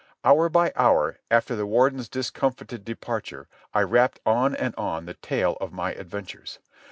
[0.23, 5.57] Hour by hour, after the warden's discomfited departure, I rapped on and on the tale
[5.61, 6.57] of my adventures.